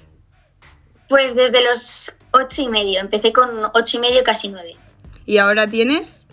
[1.09, 4.77] Pues desde los ocho y medio, empecé con ocho y medio, casi nueve.
[5.25, 6.27] ¿Y ahora tienes?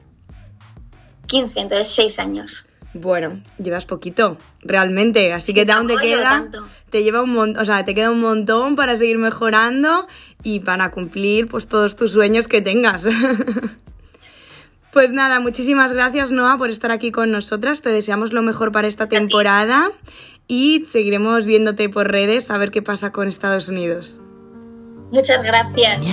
[1.28, 2.68] 15, entonces seis años.
[2.94, 6.48] Bueno, llevas poquito, realmente, así que aún te queda,
[6.92, 10.08] te lleva un montón, o sea, te queda un montón para seguir mejorando
[10.44, 13.08] y para cumplir pues todos tus sueños que tengas.
[14.94, 17.82] Pues nada, muchísimas gracias Noah por estar aquí con nosotras.
[17.82, 19.92] Te deseamos lo mejor para esta temporada
[20.48, 24.22] y seguiremos viéndote por redes a ver qué pasa con Estados Unidos.
[25.12, 26.06] Muchas gracias.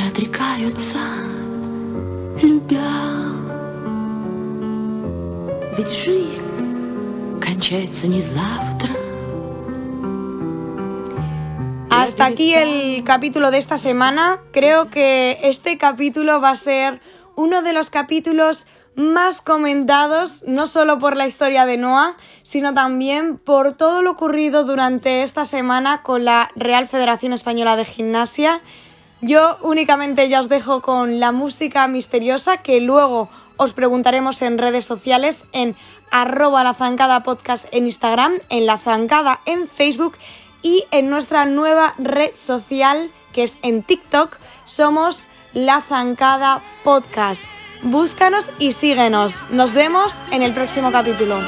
[11.90, 14.40] Hasta aquí el capítulo de esta semana.
[14.52, 17.02] Creo que este capítulo va a ser
[17.40, 18.66] uno de los capítulos
[18.96, 24.64] más comentados, no solo por la historia de Noah, sino también por todo lo ocurrido
[24.64, 28.60] durante esta semana con la Real Federación Española de Gimnasia.
[29.22, 34.84] Yo únicamente ya os dejo con la música misteriosa que luego os preguntaremos en redes
[34.84, 35.76] sociales en
[36.10, 40.18] arroba la zancada podcast en Instagram, en la zancada en Facebook
[40.60, 47.44] y en nuestra nueva red social que es en TikTok somos la zancada podcast.
[47.82, 49.42] Búscanos y síguenos.
[49.50, 51.38] Nos vemos en el próximo capítulo.